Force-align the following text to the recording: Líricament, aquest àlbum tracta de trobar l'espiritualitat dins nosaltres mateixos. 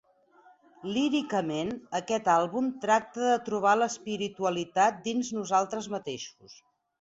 Líricament, 0.93 1.69
aquest 1.99 2.29
àlbum 2.35 2.71
tracta 2.85 3.27
de 3.27 3.35
trobar 3.51 3.75
l'espiritualitat 3.83 4.99
dins 5.11 5.31
nosaltres 5.39 5.93
mateixos. 5.99 6.59